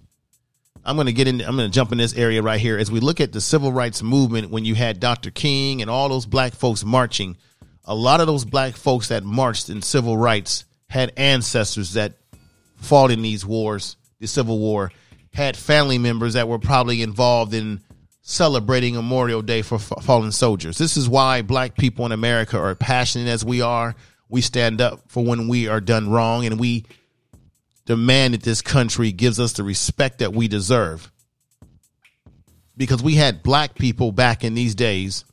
I'm 0.85 0.95
going 0.95 1.07
to 1.07 1.13
get 1.13 1.27
in. 1.27 1.41
I'm 1.41 1.55
going 1.55 1.69
to 1.69 1.73
jump 1.73 1.91
in 1.91 1.97
this 1.97 2.15
area 2.15 2.41
right 2.41 2.59
here 2.59 2.77
as 2.77 2.91
we 2.91 2.99
look 2.99 3.21
at 3.21 3.31
the 3.31 3.41
civil 3.41 3.71
rights 3.71 4.03
movement. 4.03 4.51
When 4.51 4.65
you 4.65 4.75
had 4.75 4.99
Dr. 4.99 5.31
King 5.31 5.81
and 5.81 5.89
all 5.89 6.09
those 6.09 6.25
black 6.25 6.53
folks 6.53 6.83
marching, 6.83 7.37
a 7.85 7.95
lot 7.95 8.21
of 8.21 8.27
those 8.27 8.45
black 8.45 8.75
folks 8.75 9.09
that 9.09 9.23
marched 9.23 9.69
in 9.69 9.81
civil 9.81 10.17
rights 10.17 10.65
had 10.89 11.13
ancestors 11.17 11.93
that 11.93 12.13
fought 12.75 13.11
in 13.11 13.21
these 13.21 13.45
wars, 13.45 13.95
the 14.19 14.27
Civil 14.27 14.59
War, 14.59 14.91
had 15.33 15.57
family 15.57 15.97
members 15.97 16.33
that 16.33 16.47
were 16.47 16.59
probably 16.59 17.01
involved 17.01 17.53
in 17.53 17.81
celebrating 18.21 18.95
Memorial 18.95 19.41
Day 19.41 19.61
for 19.63 19.75
f- 19.75 19.91
fallen 20.03 20.31
soldiers. 20.31 20.77
This 20.77 20.95
is 20.95 21.09
why 21.09 21.41
black 21.41 21.75
people 21.75 22.05
in 22.05 22.11
America 22.11 22.59
are 22.59 22.75
passionate 22.75 23.27
as 23.27 23.43
we 23.43 23.61
are. 23.61 23.95
We 24.29 24.41
stand 24.41 24.81
up 24.81 25.01
for 25.07 25.23
when 25.23 25.47
we 25.47 25.67
are 25.67 25.81
done 25.81 26.09
wrong 26.09 26.45
and 26.45 26.59
we 26.59 26.85
demand 27.85 28.33
that 28.33 28.43
this 28.43 28.61
country 28.61 29.11
gives 29.11 29.39
us 29.39 29.53
the 29.53 29.63
respect 29.63 30.19
that 30.19 30.33
we 30.33 30.47
deserve. 30.47 31.11
Because 32.75 33.03
we 33.03 33.15
had 33.15 33.43
black 33.43 33.75
people 33.75 34.11
back 34.11 34.43
in 34.43 34.55
these 34.55 34.73
days, 34.73 35.25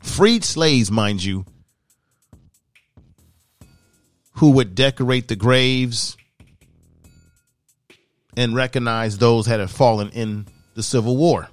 freed 0.00 0.44
slaves, 0.44 0.90
mind 0.90 1.22
you, 1.22 1.44
who 4.32 4.50
would 4.50 4.74
decorate 4.74 5.28
the 5.28 5.36
graves 5.36 6.16
and 8.36 8.54
recognize 8.54 9.18
those 9.18 9.46
that 9.46 9.60
had 9.60 9.70
fallen 9.70 10.10
in 10.10 10.46
the 10.74 10.82
Civil 10.82 11.16
War. 11.16 11.48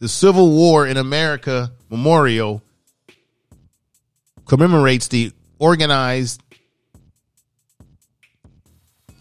The 0.00 0.08
Civil 0.08 0.50
War 0.50 0.86
in 0.86 0.96
America 0.96 1.72
Memorial 1.90 2.62
commemorates 4.46 5.08
the 5.08 5.32
organized 5.58 6.42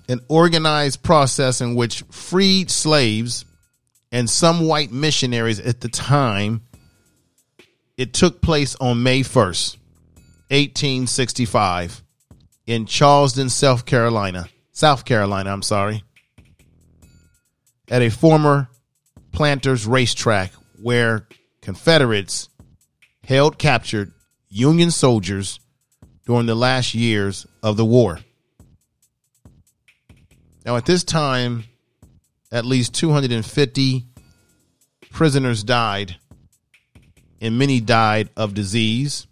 an 0.08 0.22
organized 0.28 1.04
process 1.04 1.62
in 1.62 1.76
which 1.76 2.04
freed 2.10 2.72
slaves 2.72 3.46
and 4.12 4.30
some 4.30 4.68
white 4.68 4.92
missionaries 4.92 5.60
at 5.60 5.82
the 5.82 5.90
time 5.90 6.62
it 7.98 8.14
took 8.14 8.42
place 8.42 8.76
on 8.80 9.02
May 9.04 9.22
1st, 9.22 9.78
1865 10.50 12.04
in 12.68 12.86
Charleston, 12.86 13.50
South 13.50 13.86
Carolina. 13.86 14.48
South 14.72 15.04
Carolina, 15.06 15.52
I'm 15.52 15.64
sorry. 15.64 16.04
At 17.90 18.04
a 18.04 18.10
former 18.10 18.70
planters 19.32 19.88
racetrack 19.88 20.52
where 20.82 21.28
Confederates 21.62 22.50
held 23.24 23.58
captured 23.58 24.14
Union 24.50 24.92
soldiers 24.92 25.60
during 26.26 26.46
the 26.46 26.56
last 26.56 26.94
years 26.94 27.48
of 27.64 27.78
the 27.78 27.86
war. 27.86 28.20
Now, 30.67 30.75
at 30.75 30.86
this 30.86 31.05
time, 31.05 31.63
at 32.51 32.65
least 32.65 32.93
250 32.95 34.05
prisoners 35.12 35.63
died, 35.63 36.17
and 37.39 37.57
many 37.57 37.79
died 37.79 38.31
of 38.36 38.53
disease, 38.53 39.27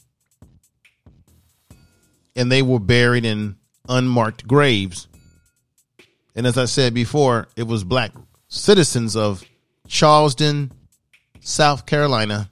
and 2.37 2.49
they 2.49 2.61
were 2.61 2.79
buried 2.79 3.25
in 3.25 3.57
unmarked 3.89 4.47
graves. 4.47 5.09
And 6.37 6.47
as 6.47 6.57
I 6.57 6.65
said 6.65 6.93
before, 6.93 7.49
it 7.57 7.63
was 7.63 7.83
black 7.83 8.13
citizens 8.47 9.17
of 9.17 9.43
Charleston, 9.89 10.71
South 11.41 11.85
Carolina, 11.85 12.49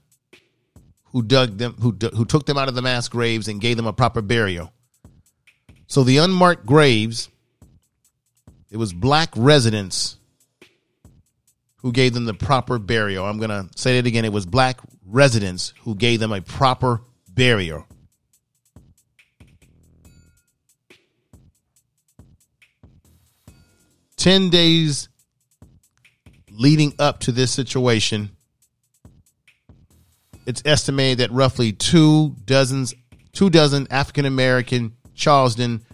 who 1.14 1.22
dug 1.22 1.58
them, 1.58 1.78
who 1.80 1.96
who 2.14 2.26
took 2.26 2.46
them 2.48 2.58
out 2.58 2.68
of 2.68 2.76
the 2.76 2.82
mass 2.82 3.08
graves 3.08 3.48
and 3.48 3.62
gave 3.62 3.78
them 3.78 3.88
a 3.88 3.94
proper 3.94 4.22
burial. 4.22 4.74
So 5.88 6.04
the 6.04 6.18
unmarked 6.18 6.66
graves, 6.66 7.30
it 8.74 8.78
was 8.78 8.92
black 8.92 9.30
residents 9.38 10.18
who 11.78 11.92
gave 11.92 12.16
them 12.16 12.26
the 12.26 12.34
proper 12.34 12.80
burial. 12.80 13.24
I'm 13.24 13.38
going 13.38 13.52
to 13.52 13.70
say 13.76 14.00
it 14.00 14.08
again. 14.08 14.26
It 14.26 14.34
was 14.34 14.48
black 14.48 14.80
residents 15.06 15.76
who 15.82 15.94
gave 15.94 16.20
them 16.20 16.34
a 16.34 16.42
proper 16.42 17.02
burial. 17.28 17.86
Ten 24.18 24.50
days 24.50 25.08
leading 26.50 26.96
up 26.98 27.20
to 27.20 27.32
this 27.32 27.52
situation, 27.52 28.32
it's 30.48 30.64
estimated 30.66 31.20
that 31.20 31.32
roughly 31.32 31.74
two 31.74 32.36
dozens, 32.44 32.96
two 33.34 33.52
dozen 33.52 33.86
African 33.92 34.26
American 34.26 34.96
Charleston 35.14 35.86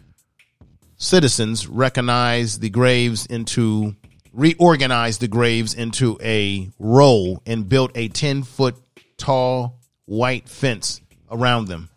citizens 0.99 1.65
recognized 1.65 2.61
the 2.61 2.69
graves 2.69 3.25
into 3.25 3.95
reorganized 4.31 5.21
the 5.21 5.27
graves 5.27 5.73
into 5.73 6.17
a 6.21 6.69
row 6.77 7.41
and 7.47 7.67
built 7.67 7.91
a 7.95 8.09
10 8.09 8.43
foot 8.43 8.75
tall 9.17 9.79
white 10.05 10.47
fence 10.47 11.01
around 11.31 11.65
them. 11.65 11.89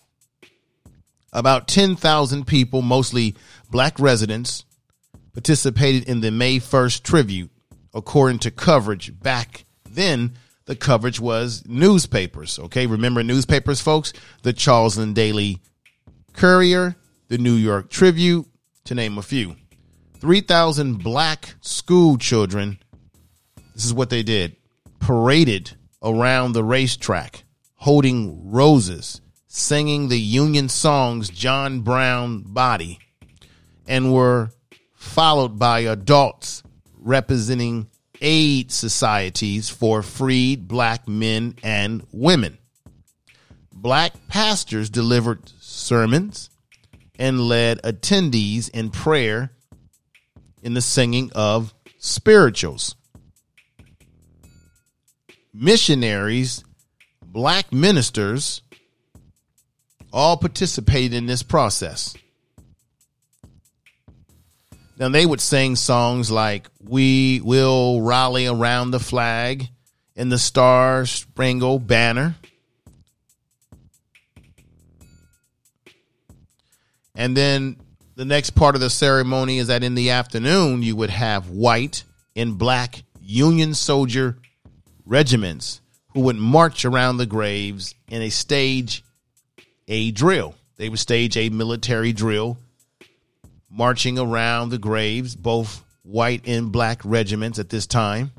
About 1.32 1.68
10,000 1.68 2.47
people, 2.47 2.80
mostly 2.80 3.35
black 3.71 3.99
residents, 3.99 4.64
participated 5.35 6.09
in 6.09 6.21
the 6.21 6.30
May 6.30 6.59
1st 6.59 7.02
tribute. 7.02 7.50
According 7.94 8.38
to 8.40 8.50
coverage 8.50 9.18
back 9.21 9.66
then, 9.88 10.35
the 10.64 10.76
coverage 10.76 11.21
was 11.21 11.64
newspapers. 11.66 12.59
Okay, 12.59 12.87
remember 12.87 13.23
newspapers, 13.23 13.80
folks? 13.80 14.12
The 14.42 14.52
Charleston 14.52 15.12
Daily 15.12 15.61
Courier, 16.32 16.97
the 17.28 17.38
New 17.38 17.54
York 17.54 17.90
Tribune, 17.90 18.47
to 18.85 18.95
name 18.95 19.19
a 19.19 19.23
few. 19.23 19.57
3,000 20.19 21.03
black 21.03 21.55
school 21.61 22.17
children, 22.17 22.79
this 23.75 23.85
is 23.85 23.95
what 23.95 24.11
they 24.11 24.23
did, 24.23 24.57
paraded 25.01 25.73
around 26.03 26.53
the 26.53 26.65
racetrack, 26.65 27.45
holding 27.75 28.51
roses, 28.51 29.21
singing 29.49 30.09
the 30.09 30.21
Union 30.21 30.69
songs 30.69 31.29
John 31.29 31.81
Brown 31.81 32.43
Body, 32.43 32.99
and 33.87 34.12
were 34.12 34.51
followed 34.95 35.59
by 35.59 35.81
adults 35.81 36.62
representing 36.99 37.89
aid 38.21 38.71
societies 38.71 39.69
for 39.69 40.03
freed 40.03 40.69
black 40.69 41.09
men 41.09 41.57
and 41.62 42.07
women. 42.12 42.59
Black 43.73 44.12
pastors 44.29 44.89
delivered 44.89 45.51
sermons 45.61 46.49
and 47.23 47.41
led 47.41 47.81
attendees 47.83 48.69
in 48.71 48.91
prayer 48.91 49.52
in 50.61 50.75
the 50.75 50.81
singing 50.81 51.31
of 51.37 51.73
spirituals. 51.97 52.97
Missionaries, 55.55 56.64
black 57.25 57.73
ministers, 57.73 58.62
all 60.12 60.37
participated 60.37 61.12
in 61.12 61.26
this 61.26 61.45
process. 61.45 62.17
Now 64.99 65.09
they 65.09 65.25
would 65.25 65.41
sing 65.41 65.76
songs 65.76 66.29
like 66.29 66.69
We 66.81 67.41
Will 67.41 68.00
Rally 68.00 68.49
Around 68.49 68.91
the 68.91 68.99
Flag 68.99 69.69
and 70.17 70.33
the 70.33 70.38
Star 70.38 71.07
Spangled 71.07 71.87
Banner. 71.87 72.35
And 77.14 77.37
then 77.37 77.76
the 78.14 78.25
next 78.25 78.50
part 78.50 78.75
of 78.75 78.81
the 78.81 78.90
ceremony 78.90 79.59
is 79.59 79.69
that 79.69 79.83
in 79.83 79.95
the 79.95 80.11
afternoon, 80.11 80.83
you 80.83 80.97
would 80.97 81.11
have 81.11 81.50
white 81.50 82.04
and 82.35 82.57
black 82.59 83.02
Union 83.21 83.75
soldier 83.75 84.37
regiments 85.07 85.81
who 86.14 86.21
would 86.21 86.37
march 86.37 86.85
around 86.85 87.16
the 87.16 87.26
graves 87.26 87.94
in 88.09 88.22
a 88.22 88.31
stage 88.31 89.05
a 89.88 90.11
drill. 90.11 90.55
They 90.77 90.88
would 90.88 90.98
stage 90.98 91.37
a 91.37 91.48
military 91.48 92.12
drill 92.12 92.59
marching 93.70 94.18
around 94.18 94.68
the 94.68 94.79
graves, 94.79 95.35
both 95.35 95.85
white 96.03 96.46
and 96.46 96.70
black 96.70 97.01
regiments 97.05 97.59
at 97.59 97.70
this 97.70 97.87
time, 97.87 98.33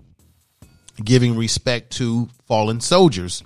giving 1.03 1.35
respect 1.35 1.91
to 1.93 2.29
fallen 2.47 2.79
soldiers. 2.81 3.43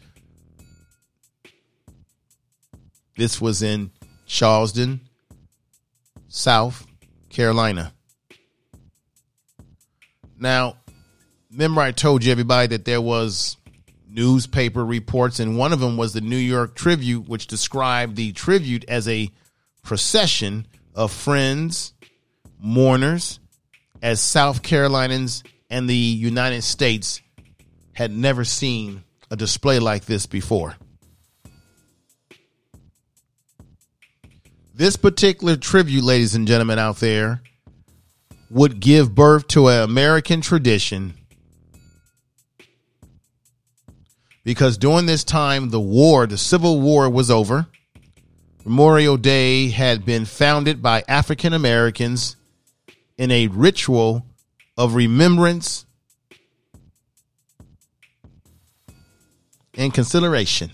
This 3.16 3.40
was 3.40 3.62
in 3.62 3.92
Charleston, 4.26 5.02
South 6.28 6.86
Carolina. 7.30 7.94
Now, 10.40 10.78
remember 11.52 11.82
I 11.82 11.92
told 11.92 12.24
you 12.24 12.32
everybody 12.32 12.68
that 12.68 12.86
there 12.86 13.02
was 13.02 13.58
newspaper 14.10 14.86
reports 14.86 15.40
and 15.40 15.58
one 15.58 15.74
of 15.74 15.80
them 15.80 15.98
was 15.98 16.13
the 16.13 16.22
New 16.22 16.38
York 16.38 16.76
Tribune 16.76 17.26
which 17.26 17.48
described 17.48 18.16
the 18.16 18.32
tribute 18.32 18.86
as 18.88 19.08
a 19.08 19.30
procession 19.84 20.68
of 20.96 21.12
friends, 21.12 21.94
mourners 22.60 23.40
as 24.02 24.20
South 24.22 24.62
Carolinians 24.63 25.44
and 25.70 25.90
the 25.90 25.96
United 25.96 26.63
States 26.63 27.22
had 27.94 28.12
never 28.12 28.44
seen 28.44 29.04
a 29.30 29.36
display 29.36 29.80
like 29.80 30.06
this 30.06 30.26
before. 30.26 30.76
This 34.78 34.96
particular 34.96 35.56
tribute, 35.56 36.04
ladies 36.04 36.36
and 36.36 36.48
gentlemen 36.48 36.78
out 36.78 36.98
there, 36.98 37.42
would 38.52 38.80
give 38.80 39.16
birth 39.16 39.48
to 39.48 39.70
an 39.70 39.82
American 39.82 40.40
tradition 40.40 41.16
because 44.44 44.78
during 44.78 45.08
this 45.08 45.24
time, 45.24 45.72
the 45.72 45.80
war, 45.80 46.28
the 46.28 46.38
Civil 46.38 46.80
War, 46.80 47.10
was 47.10 47.32
over. 47.32 47.66
Memorial 48.66 49.18
Day 49.18 49.70
had 49.70 50.06
been 50.06 50.26
founded 50.26 50.80
by 50.80 51.04
African 51.08 51.54
Americans 51.54 52.36
in 53.18 53.32
a 53.32 53.48
ritual 53.48 54.28
of 54.78 54.94
remembrance 54.94 55.88
and 59.74 59.92
consideration. 59.92 60.70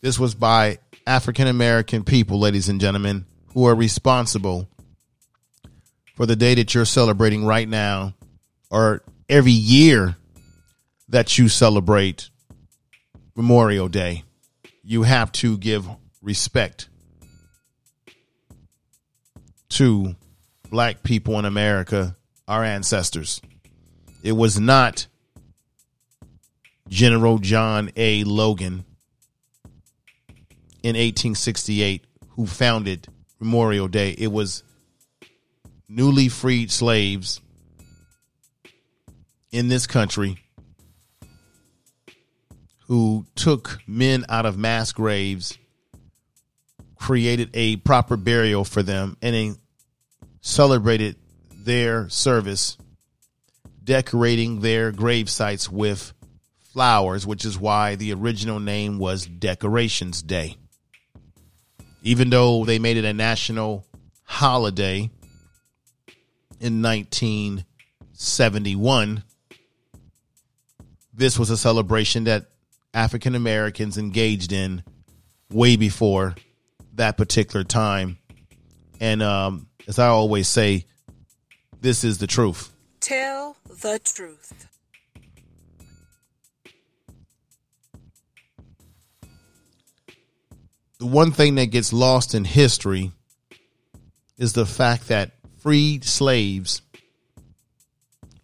This 0.00 0.18
was 0.18 0.34
by 0.34 0.78
African 1.06 1.46
American 1.46 2.04
people, 2.04 2.38
ladies 2.38 2.70
and 2.70 2.80
gentlemen, 2.80 3.26
who 3.52 3.66
are 3.66 3.74
responsible 3.74 4.66
for 6.16 6.24
the 6.24 6.36
day 6.36 6.54
that 6.54 6.74
you're 6.74 6.86
celebrating 6.86 7.44
right 7.44 7.68
now 7.68 8.14
or 8.70 9.02
every 9.28 9.52
year 9.52 10.16
that 11.10 11.36
you 11.36 11.48
celebrate 11.48 12.30
Memorial 13.36 13.88
Day. 13.88 14.24
You 14.82 15.02
have 15.02 15.32
to 15.32 15.58
give 15.58 15.86
respect 16.22 16.88
to 19.70 20.16
black 20.70 21.02
people 21.02 21.38
in 21.38 21.44
America, 21.44 22.16
our 22.48 22.64
ancestors. 22.64 23.42
It 24.22 24.32
was 24.32 24.58
not 24.58 25.06
General 26.88 27.38
John 27.38 27.90
A. 27.96 28.24
Logan 28.24 28.84
in 30.82 30.96
1868 30.96 32.04
who 32.30 32.46
founded 32.46 33.06
Memorial 33.38 33.88
Day. 33.88 34.14
It 34.16 34.32
was 34.32 34.62
newly 35.88 36.28
freed 36.28 36.70
slaves 36.70 37.40
in 39.50 39.68
this 39.68 39.86
country 39.86 40.38
who 42.86 43.26
took 43.34 43.80
men 43.86 44.24
out 44.28 44.46
of 44.46 44.58
mass 44.58 44.92
graves, 44.92 45.58
created 46.96 47.50
a 47.54 47.76
proper 47.76 48.16
burial 48.16 48.64
for 48.64 48.82
them, 48.82 49.16
and 49.22 49.56
celebrated 50.40 51.16
their 51.52 52.08
service, 52.08 52.76
decorating 53.82 54.60
their 54.60 54.92
grave 54.92 55.30
sites 55.30 55.70
with 55.70 56.12
flowers, 56.72 57.26
which 57.26 57.44
is 57.44 57.58
why 57.58 57.96
the 57.96 58.12
original 58.12 58.60
name 58.60 58.98
was 58.98 59.26
Decorations 59.26 60.22
Day 60.22 60.56
even 62.02 62.30
though 62.30 62.64
they 62.64 62.78
made 62.78 62.96
it 62.96 63.04
a 63.04 63.12
national 63.12 63.84
holiday 64.24 65.10
in 66.60 66.80
1971, 66.82 69.22
this 71.12 71.38
was 71.38 71.50
a 71.50 71.56
celebration 71.56 72.24
that 72.24 72.46
African 72.94 73.34
Americans 73.34 73.98
engaged 73.98 74.52
in 74.52 74.82
way 75.50 75.76
before 75.76 76.34
that 76.94 77.16
particular 77.16 77.64
time. 77.64 78.18
And 79.00 79.20
um, 79.22 79.66
as 79.86 79.98
I 79.98 80.08
always 80.08 80.48
say, 80.48 80.86
this 81.80 82.04
is 82.04 82.18
the 82.18 82.26
truth. 82.26 82.70
Tell 83.00 83.56
the 83.82 83.98
truth. 83.98 84.69
The 91.00 91.06
one 91.06 91.32
thing 91.32 91.54
that 91.54 91.66
gets 91.66 91.94
lost 91.94 92.34
in 92.34 92.44
history 92.44 93.10
is 94.36 94.52
the 94.52 94.66
fact 94.66 95.08
that 95.08 95.32
freed 95.58 96.04
slaves 96.04 96.82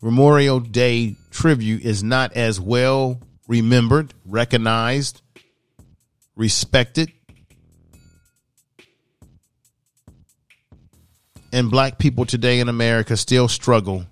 Memorial 0.01 0.61
Day 0.61 1.17
tribute 1.31 1.85
is 1.85 2.03
not 2.03 2.33
as 2.35 2.59
well 2.59 3.21
remembered, 3.47 4.15
recognized, 4.25 5.21
respected. 6.35 7.13
And 11.53 11.71
black 11.71 11.99
people 11.99 12.25
today 12.25 12.61
in 12.61 12.69
America 12.69 13.17
still 13.17 13.49
struggle 13.49 14.07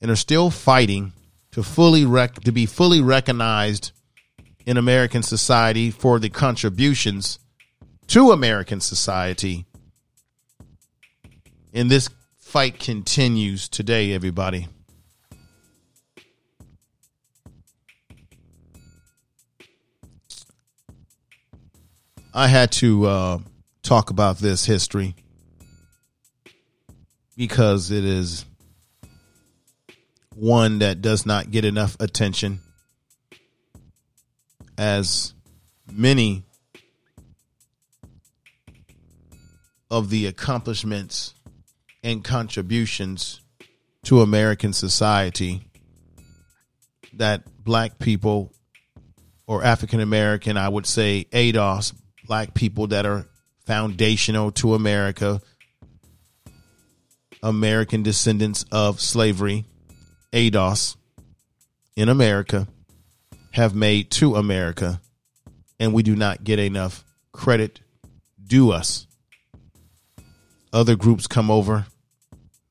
and 0.00 0.10
are 0.10 0.16
still 0.16 0.50
fighting 0.50 1.12
to 1.52 1.62
fully 1.62 2.04
rec- 2.04 2.40
to 2.40 2.52
be 2.52 2.66
fully 2.66 3.00
recognized 3.00 3.92
in 4.66 4.76
American 4.76 5.22
society 5.22 5.90
for 5.90 6.18
the 6.18 6.30
contributions 6.30 7.38
to 8.06 8.32
American 8.32 8.80
society. 8.80 9.66
And 11.72 11.90
this 11.90 12.08
fight 12.38 12.78
continues 12.78 13.68
today, 13.68 14.12
everybody. 14.12 14.68
I 22.32 22.48
had 22.48 22.72
to 22.72 23.06
uh, 23.06 23.38
talk 23.82 24.10
about 24.10 24.38
this 24.38 24.64
history 24.64 25.14
because 27.36 27.90
it 27.90 28.04
is 28.04 28.44
one 30.34 30.80
that 30.80 31.00
does 31.00 31.26
not 31.26 31.50
get 31.50 31.64
enough 31.64 31.96
attention 32.00 32.60
as 34.78 35.34
many 35.90 36.44
of 39.90 40.10
the 40.10 40.26
accomplishments 40.26 41.34
and 42.02 42.24
contributions 42.24 43.40
to 44.04 44.20
American 44.20 44.72
society 44.72 45.62
that 47.14 47.42
black 47.64 47.98
people 47.98 48.52
or 49.46 49.62
African 49.62 50.00
American, 50.00 50.56
I 50.56 50.68
would 50.68 50.86
say 50.86 51.26
ADOS, 51.32 51.94
black 52.26 52.54
people 52.54 52.88
that 52.88 53.06
are 53.06 53.26
foundational 53.66 54.50
to 54.52 54.74
America, 54.74 55.40
American 57.42 58.02
descendants 58.02 58.64
of 58.72 59.00
slavery, 59.00 59.64
ADOS 60.32 60.96
in 61.96 62.08
America 62.08 62.66
have 63.54 63.72
made 63.72 64.10
to 64.10 64.34
America, 64.34 65.00
and 65.78 65.94
we 65.94 66.02
do 66.02 66.16
not 66.16 66.42
get 66.42 66.58
enough 66.58 67.04
credit 67.30 67.78
due 68.44 68.72
us. 68.72 69.06
Other 70.72 70.96
groups 70.96 71.28
come 71.28 71.52
over, 71.52 71.86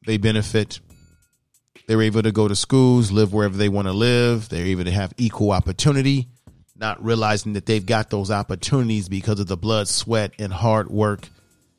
they 0.06 0.18
benefit. 0.18 0.82
They're 1.88 2.02
able 2.02 2.22
to 2.24 2.34
go 2.34 2.50
to 2.50 2.56
schools, 2.56 3.14
live 3.14 3.34
wherever 3.34 3.56
they 3.56 3.70
want 3.70 3.88
to 3.88 3.94
live. 3.94 4.50
They're 4.50 4.66
able 4.66 4.84
to 4.84 4.92
have 4.92 5.14
equal 5.16 5.52
opportunity, 5.52 6.28
not 6.76 7.02
realizing 7.04 7.54
that 7.54 7.66
they've 7.66 7.86
got 7.86 8.10
those 8.10 8.30
opportunities 8.30 9.08
because 9.08 9.40
of 9.40 9.48
the 9.48 9.56
blood, 9.56 9.88
sweat, 9.88 10.34
and 10.38 10.52
hard 10.52 10.90
work 10.90 11.30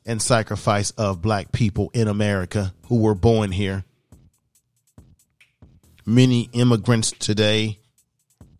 and 0.03 0.19
sacrifice 0.19 0.89
of 0.91 1.21
black 1.21 1.51
people 1.51 1.91
in 1.93 2.07
America 2.07 2.73
who 2.87 3.01
were 3.01 3.15
born 3.15 3.51
here. 3.51 3.83
Many 6.07 6.49
immigrants 6.53 7.11
today 7.11 7.77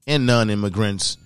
and 0.08 0.26
non 0.26 0.50
immigrants 0.50 1.18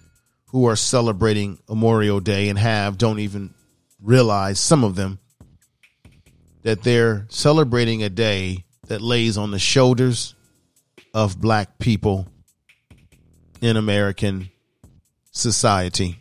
who 0.47 0.67
are 0.67 0.75
celebrating 0.75 1.59
Memorial 1.67 2.19
Day 2.19 2.49
and 2.49 2.57
have 2.57 2.97
don't 2.97 3.19
even 3.19 3.53
realize, 4.01 4.59
some 4.59 4.83
of 4.83 4.95
them, 4.95 5.19
that 6.63 6.83
they're 6.83 7.25
celebrating 7.29 8.03
a 8.03 8.09
day 8.09 8.65
that 8.87 9.01
lays 9.01 9.37
on 9.37 9.51
the 9.51 9.59
shoulders 9.59 10.35
of 11.13 11.39
black 11.39 11.77
people 11.79 12.27
in 13.61 13.77
American 13.77 14.49
society. 15.31 16.19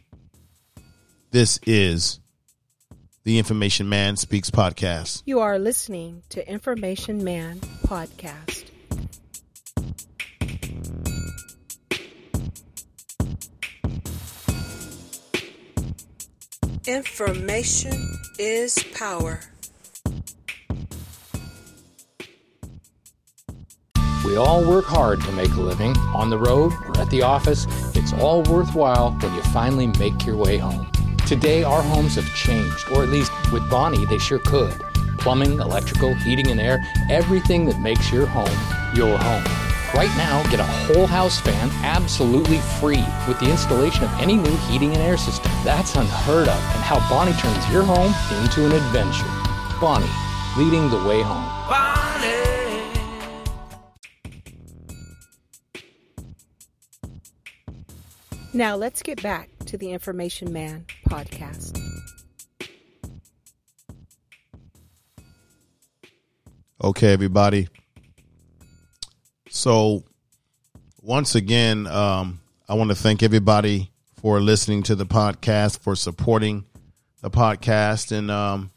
This 1.31 1.59
is 1.67 2.21
the 3.25 3.39
Information 3.39 3.89
Man 3.89 4.17
Speaks 4.17 4.51
podcast. 4.51 5.23
You 5.27 5.41
are 5.41 5.59
listening 5.59 6.23
to 6.31 6.51
Information 6.51 7.25
Man 7.25 7.61
Podcast. 7.87 8.65
Information 16.89 18.19
is 18.39 18.83
power. 18.95 19.41
We 24.25 24.37
all 24.39 24.67
work 24.67 24.87
hard 24.87 25.21
to 25.21 25.33
make 25.33 25.51
a 25.51 25.61
living, 25.61 25.95
on 26.15 26.31
the 26.31 26.39
road 26.39 26.73
or 26.87 26.99
at 26.99 27.11
the 27.11 27.21
office. 27.21 27.67
It's 27.95 28.15
all 28.15 28.43
worthwhile 28.45 29.13
when 29.21 29.35
you 29.35 29.43
finally 29.53 29.89
make 29.99 30.25
your 30.25 30.37
way 30.39 30.57
home. 30.57 30.91
Today, 31.27 31.63
our 31.63 31.83
homes 31.83 32.15
have 32.15 32.35
changed, 32.35 32.91
or 32.91 33.03
at 33.03 33.11
least 33.11 33.33
with 33.53 33.69
Bonney, 33.69 34.07
they 34.07 34.17
sure 34.17 34.39
could. 34.39 34.73
Plumbing, 35.19 35.61
electrical, 35.61 36.15
heating 36.15 36.51
and 36.51 36.59
air, 36.59 36.83
everything 37.11 37.67
that 37.67 37.79
makes 37.83 38.11
your 38.11 38.25
home 38.25 38.49
your 38.97 39.19
home. 39.19 39.68
Right 39.95 40.15
now, 40.17 40.43
get 40.51 40.61
a 40.61 40.65
whole 40.65 41.07
house 41.07 41.41
fan 41.41 41.71
absolutely 41.83 42.59
free 42.79 43.05
with 43.27 43.41
the 43.41 43.51
installation 43.51 44.05
of 44.05 44.11
any 44.21 44.37
new 44.37 44.55
heating 44.69 44.93
and 44.93 45.03
air 45.03 45.17
system. 45.17 45.51
That's 45.65 45.95
unheard 45.97 46.47
of, 46.47 46.55
and 46.55 46.83
how 46.83 46.99
Bonney 47.09 47.33
turns 47.33 47.73
your 47.73 47.83
home 47.83 48.15
into 48.43 48.67
an 48.67 48.73
adventure. 48.73 49.27
Bonney, 49.81 50.07
leading 50.57 50.91
the 50.91 51.03
way 51.09 51.23
home. 51.23 51.45
Bonney! 51.69 51.99
Now 58.53 58.77
let's 58.77 59.03
get 59.03 59.23
back 59.23 59.49
to 59.67 59.79
the 59.79 59.93
Information 59.93 60.53
Man 60.53 60.85
Podcast. 61.09 61.81
Okay, 66.85 67.13
everybody. 67.13 67.69
So, 69.51 70.05
once 71.01 71.35
again, 71.35 71.87
um, 71.87 72.41
I 72.69 72.75
want 72.75 72.91
to 72.91 72.95
thank 72.95 73.23
everybody 73.23 73.91
for 74.21 74.41
listening 74.41 74.83
to 74.85 74.95
the 74.95 75.07
podcast, 75.07 75.81
for 75.81 75.97
supporting 75.97 76.65
the 77.23 77.31
podcast, 77.31 78.13
and 78.13 78.31
um, 78.31 78.71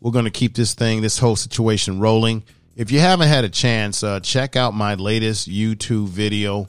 we're 0.00 0.12
going 0.12 0.24
to 0.24 0.30
keep 0.30 0.54
this 0.54 0.74
thing, 0.74 1.02
this 1.02 1.18
whole 1.18 1.36
situation 1.36 2.00
rolling. 2.00 2.42
If 2.74 2.90
you 2.90 3.00
haven't 3.00 3.28
had 3.28 3.44
a 3.44 3.48
chance, 3.50 4.02
uh, 4.02 4.20
check 4.20 4.56
out 4.56 4.72
my 4.72 4.94
latest 4.94 5.48
YouTube 5.48 6.08
video. 6.08 6.68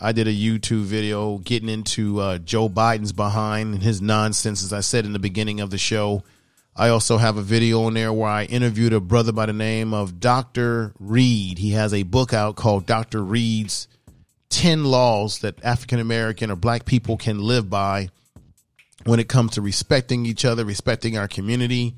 I 0.00 0.12
did 0.12 0.26
a 0.26 0.32
YouTube 0.32 0.84
video 0.84 1.38
getting 1.38 1.68
into 1.68 2.20
uh, 2.20 2.38
Joe 2.38 2.70
Biden's 2.70 3.12
behind 3.12 3.74
and 3.74 3.82
his 3.82 4.00
nonsense, 4.00 4.62
as 4.62 4.72
I 4.72 4.80
said 4.80 5.04
in 5.04 5.12
the 5.12 5.18
beginning 5.18 5.60
of 5.60 5.70
the 5.70 5.78
show. 5.78 6.22
I 6.76 6.88
also 6.88 7.18
have 7.18 7.36
a 7.36 7.42
video 7.42 7.82
on 7.82 7.94
there 7.94 8.12
where 8.12 8.28
I 8.28 8.44
interviewed 8.44 8.92
a 8.92 9.00
brother 9.00 9.32
by 9.32 9.46
the 9.46 9.52
name 9.52 9.92
of 9.92 10.20
Dr. 10.20 10.92
Reed. 10.98 11.58
He 11.58 11.72
has 11.72 11.92
a 11.92 12.04
book 12.04 12.32
out 12.32 12.56
called 12.56 12.86
Dr. 12.86 13.22
Reed's 13.22 13.88
10 14.50 14.84
Laws 14.84 15.40
that 15.40 15.62
African 15.64 15.98
American 16.00 16.50
or 16.50 16.56
black 16.56 16.84
people 16.84 17.16
can 17.16 17.38
live 17.40 17.68
by 17.68 18.08
when 19.04 19.20
it 19.20 19.28
comes 19.28 19.52
to 19.52 19.62
respecting 19.62 20.26
each 20.26 20.44
other, 20.44 20.64
respecting 20.64 21.18
our 21.18 21.28
community, 21.28 21.94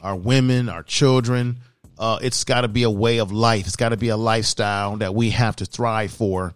our 0.00 0.16
women, 0.16 0.68
our 0.68 0.82
children. 0.82 1.58
Uh, 1.98 2.18
it's 2.22 2.44
got 2.44 2.62
to 2.62 2.68
be 2.68 2.84
a 2.84 2.90
way 2.90 3.18
of 3.18 3.32
life. 3.32 3.66
It's 3.66 3.76
got 3.76 3.90
to 3.90 3.96
be 3.96 4.08
a 4.08 4.16
lifestyle 4.16 4.96
that 4.98 5.14
we 5.14 5.30
have 5.30 5.56
to 5.56 5.64
thrive 5.64 6.12
for 6.12 6.54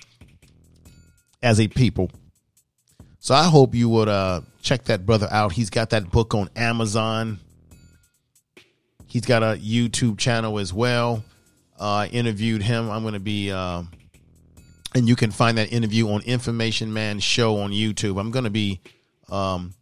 as 1.43 1.61
a 1.61 1.69
people. 1.69 2.11
So 3.19 3.35
I 3.35 3.45
hope 3.45 3.75
you 3.75 3.89
would 3.89 4.09
uh, 4.09 4.43
check 4.63 4.85
that 4.85 5.07
brother 5.07 5.29
out. 5.31 5.53
He's 5.53 5.71
got 5.71 5.91
that 5.91 6.11
book 6.11 6.35
on 6.35 6.49
Amazon. 6.57 7.39
He's 9.13 9.27
got 9.27 9.43
a 9.43 9.61
YouTube 9.61 10.17
channel 10.17 10.59
as 10.59 10.73
well. 10.73 11.23
Uh, 11.79 12.09
interviewed 12.11 12.63
him. 12.63 12.91
I'm 12.91 13.03
going 13.03 13.13
to 13.13 13.21
be, 13.21 13.53
uh, 13.53 13.83
and 14.95 15.07
you 15.07 15.17
can 15.17 15.31
find 15.31 15.59
that 15.59 15.71
interview 15.71 16.09
on 16.09 16.23
Information 16.23 16.95
Man 16.95 17.21
Show 17.21 17.59
on 17.59 17.73
YouTube. 17.73 18.19
I'm 18.19 18.31
going 18.31 18.47
to 18.47 18.51
be 18.51 18.81
um, 19.29 19.75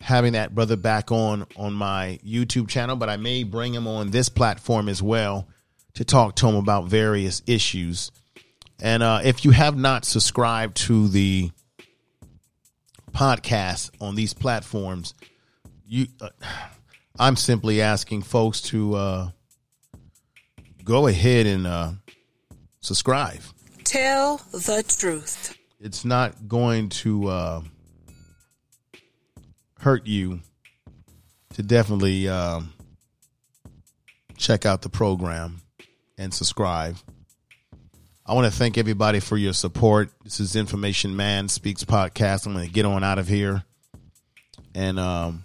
having 0.00 0.32
that 0.32 0.52
brother 0.52 0.74
back 0.74 1.12
on 1.12 1.46
on 1.54 1.74
my 1.74 2.18
YouTube 2.26 2.68
channel, 2.68 2.96
but 2.96 3.08
I 3.08 3.18
may 3.18 3.44
bring 3.44 3.72
him 3.72 3.86
on 3.86 4.10
this 4.10 4.28
platform 4.28 4.88
as 4.88 5.00
well 5.00 5.46
to 5.92 6.04
talk 6.04 6.34
to 6.34 6.48
him 6.48 6.56
about 6.56 6.86
various 6.86 7.40
issues. 7.46 8.10
And 8.82 9.04
uh, 9.04 9.20
if 9.22 9.44
you 9.44 9.52
have 9.52 9.76
not 9.76 10.04
subscribed 10.04 10.76
to 10.78 11.06
the 11.06 11.52
podcast 13.12 13.92
on 14.00 14.16
these 14.16 14.34
platforms, 14.34 15.14
you, 15.86 16.08
uh, 16.20 16.30
I'm 17.18 17.36
simply 17.36 17.80
asking 17.80 18.22
folks 18.22 18.60
to 18.62 18.94
uh, 18.94 19.30
go 20.82 21.06
ahead 21.06 21.46
and 21.46 21.66
uh, 21.66 21.92
subscribe. 22.80 23.40
Tell 23.84 24.38
the 24.52 24.84
truth. 24.86 25.56
It's 25.80 26.04
not 26.04 26.48
going 26.48 26.88
to 26.88 27.28
uh, 27.28 27.62
hurt 29.78 30.06
you 30.06 30.40
to 31.54 31.62
definitely 31.62 32.28
um, 32.28 32.72
check 34.36 34.66
out 34.66 34.82
the 34.82 34.88
program 34.88 35.60
and 36.18 36.34
subscribe. 36.34 36.96
I 38.26 38.34
want 38.34 38.50
to 38.50 38.58
thank 38.58 38.76
everybody 38.76 39.20
for 39.20 39.36
your 39.36 39.52
support. 39.52 40.10
This 40.24 40.40
is 40.40 40.56
Information 40.56 41.14
Man 41.14 41.48
Speaks 41.48 41.84
podcast. 41.84 42.46
I'm 42.46 42.54
going 42.54 42.66
to 42.66 42.72
get 42.72 42.86
on 42.86 43.04
out 43.04 43.18
of 43.18 43.28
here 43.28 43.62
and 44.74 44.98
um, 44.98 45.43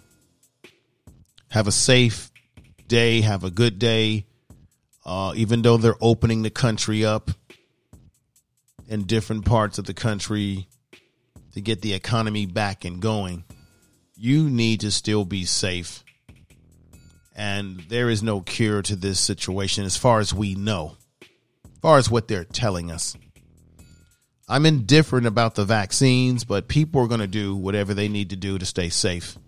have 1.50 1.66
a 1.66 1.72
safe 1.72 2.30
day. 2.86 3.20
Have 3.20 3.44
a 3.44 3.50
good 3.50 3.78
day. 3.78 4.26
Uh, 5.04 5.32
even 5.36 5.62
though 5.62 5.76
they're 5.76 5.94
opening 6.00 6.42
the 6.42 6.50
country 6.50 7.04
up 7.04 7.30
in 8.88 9.04
different 9.04 9.44
parts 9.44 9.78
of 9.78 9.86
the 9.86 9.94
country 9.94 10.68
to 11.52 11.60
get 11.60 11.82
the 11.82 11.94
economy 11.94 12.46
back 12.46 12.84
and 12.84 13.00
going, 13.00 13.44
you 14.14 14.50
need 14.50 14.80
to 14.80 14.90
still 14.90 15.24
be 15.24 15.44
safe. 15.44 16.04
And 17.34 17.80
there 17.88 18.10
is 18.10 18.22
no 18.22 18.40
cure 18.40 18.82
to 18.82 18.96
this 18.96 19.18
situation 19.18 19.84
as 19.84 19.96
far 19.96 20.20
as 20.20 20.34
we 20.34 20.54
know 20.54 20.96
as 21.80 21.82
far 21.82 21.96
as 21.96 22.10
what 22.10 22.28
they're 22.28 22.44
telling 22.44 22.90
us. 22.90 23.16
I'm 24.46 24.66
indifferent 24.66 25.26
about 25.26 25.54
the 25.54 25.64
vaccines, 25.64 26.44
but 26.44 26.68
people 26.68 27.00
are 27.00 27.06
going 27.06 27.20
to 27.20 27.26
do 27.26 27.56
whatever 27.56 27.94
they 27.94 28.08
need 28.08 28.30
to 28.30 28.36
do 28.36 28.58
to 28.58 28.66
stay 28.66 28.90
safe. 28.90 29.38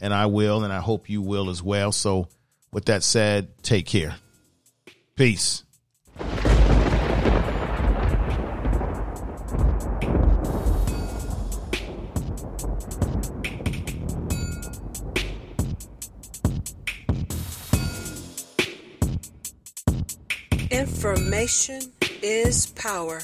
And 0.00 0.12
I 0.12 0.26
will, 0.26 0.64
and 0.64 0.72
I 0.72 0.80
hope 0.80 1.08
you 1.08 1.22
will 1.22 1.50
as 1.50 1.62
well. 1.62 1.92
So, 1.92 2.28
with 2.72 2.86
that 2.86 3.02
said, 3.02 3.62
take 3.62 3.86
care. 3.86 4.16
Peace. 5.16 5.62
Information 20.70 21.80
is 22.22 22.66
power. 22.74 23.20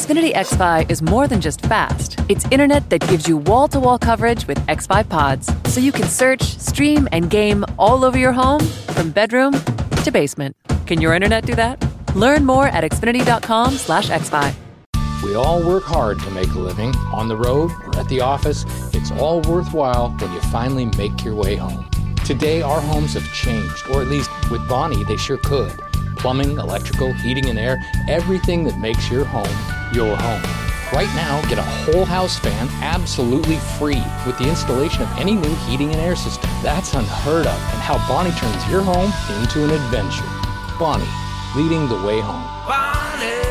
Xfinity 0.00 0.32
XFi 0.32 0.90
is 0.90 1.02
more 1.02 1.28
than 1.28 1.42
just 1.42 1.60
fast. 1.66 2.18
It's 2.30 2.46
internet 2.50 2.88
that 2.88 3.06
gives 3.06 3.28
you 3.28 3.36
wall 3.36 3.68
to 3.68 3.78
wall 3.78 3.98
coverage 3.98 4.46
with 4.46 4.56
XFi 4.60 5.06
pods, 5.06 5.52
so 5.70 5.78
you 5.78 5.92
can 5.92 6.04
search, 6.04 6.40
stream, 6.40 7.06
and 7.12 7.28
game 7.28 7.66
all 7.78 8.02
over 8.02 8.16
your 8.16 8.32
home 8.32 8.60
from 8.96 9.10
bedroom 9.10 9.52
to 9.52 10.10
basement. 10.10 10.56
Can 10.86 11.02
your 11.02 11.12
internet 11.12 11.44
do 11.44 11.54
that? 11.54 11.76
Learn 12.16 12.46
more 12.46 12.68
at 12.68 12.82
xfinity.com/slash 12.82 14.08
xfi. 14.08 14.54
We 15.22 15.34
all 15.34 15.62
work 15.62 15.84
hard 15.84 16.18
to 16.20 16.30
make 16.30 16.48
a 16.48 16.58
living 16.58 16.96
on 17.12 17.28
the 17.28 17.36
road 17.36 17.70
or 17.84 17.98
at 17.98 18.08
the 18.08 18.22
office. 18.22 18.64
It's 18.94 19.10
all 19.10 19.42
worthwhile 19.42 20.16
when 20.18 20.32
you 20.32 20.40
finally 20.48 20.86
make 20.96 21.22
your 21.26 21.34
way 21.34 21.56
home. 21.56 21.86
Today, 22.24 22.62
our 22.62 22.80
homes 22.80 23.12
have 23.12 23.30
changed, 23.34 23.86
or 23.90 24.00
at 24.00 24.08
least 24.08 24.30
with 24.50 24.66
Bonney, 24.66 25.04
they 25.04 25.18
sure 25.18 25.36
could. 25.36 25.72
Plumbing, 26.16 26.52
electrical, 26.56 27.12
heating 27.12 27.50
and 27.50 27.58
air, 27.58 27.76
everything 28.08 28.64
that 28.64 28.78
makes 28.78 29.10
your 29.10 29.26
home 29.26 29.58
your 29.92 30.16
home. 30.16 30.42
Right 30.92 31.12
now, 31.14 31.40
get 31.48 31.58
a 31.58 31.62
whole 31.62 32.04
house 32.04 32.38
fan 32.38 32.68
absolutely 32.82 33.56
free 33.78 34.02
with 34.26 34.36
the 34.38 34.48
installation 34.48 35.02
of 35.02 35.18
any 35.18 35.34
new 35.34 35.54
heating 35.66 35.92
and 35.92 36.00
air 36.00 36.16
system. 36.16 36.50
That's 36.62 36.94
unheard 36.94 37.46
of, 37.46 37.54
and 37.54 37.80
how 37.80 37.98
Bonney 38.08 38.32
turns 38.32 38.68
your 38.68 38.82
home 38.82 39.12
into 39.40 39.64
an 39.64 39.70
adventure. 39.70 40.26
Bonney, 40.78 41.08
leading 41.54 41.88
the 41.88 42.02
way 42.06 42.20
home. 42.20 42.42
Bye. 42.66 43.49